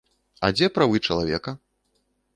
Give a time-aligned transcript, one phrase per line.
[0.47, 1.57] А дзе правы чалавека?